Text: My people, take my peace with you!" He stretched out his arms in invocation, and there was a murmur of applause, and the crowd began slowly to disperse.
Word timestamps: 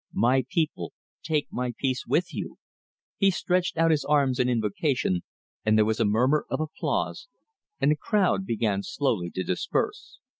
My 0.13 0.43
people, 0.49 0.93
take 1.21 1.45
my 1.51 1.73
peace 1.77 2.07
with 2.07 2.33
you!" 2.33 2.57
He 3.17 3.29
stretched 3.29 3.77
out 3.77 3.91
his 3.91 4.03
arms 4.03 4.39
in 4.39 4.49
invocation, 4.49 5.21
and 5.63 5.77
there 5.77 5.85
was 5.85 5.99
a 5.99 6.05
murmur 6.05 6.47
of 6.49 6.59
applause, 6.59 7.27
and 7.79 7.91
the 7.91 7.97
crowd 7.97 8.43
began 8.43 8.81
slowly 8.81 9.29
to 9.35 9.43
disperse. 9.43 10.17